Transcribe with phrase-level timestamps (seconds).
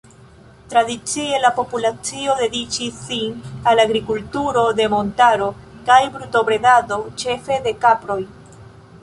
[0.73, 3.35] Tradicie la populacio dediĉis sin
[3.73, 5.51] al agrikulturo de montaro
[5.91, 8.21] kaj brutobredado, ĉefe de kaproj.